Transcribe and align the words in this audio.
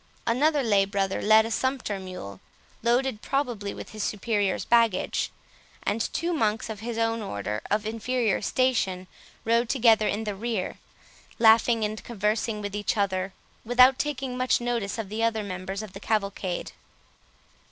Another 0.25 0.63
lay 0.63 0.83
brother 0.85 1.21
led 1.21 1.45
a 1.45 1.51
sumpter 1.51 1.99
mule, 1.99 2.39
loaded 2.81 3.21
probably 3.21 3.71
with 3.71 3.89
his 3.89 4.01
superior's 4.01 4.65
baggage; 4.65 5.29
and 5.83 6.01
two 6.11 6.33
monks 6.33 6.71
of 6.71 6.79
his 6.79 6.97
own 6.97 7.21
order, 7.21 7.61
of 7.69 7.85
inferior 7.85 8.41
station, 8.41 9.05
rode 9.45 9.69
together 9.69 10.07
in 10.07 10.23
the 10.23 10.33
rear, 10.33 10.79
laughing 11.37 11.85
and 11.85 12.03
conversing 12.03 12.61
with 12.63 12.75
each 12.75 12.97
other, 12.97 13.31
without 13.63 13.99
taking 13.99 14.35
much 14.35 14.59
notice 14.59 14.97
of 14.97 15.07
the 15.07 15.21
other 15.21 15.43
members 15.43 15.83
of 15.83 15.93
the 15.93 15.99
cavalcade. 15.99 16.71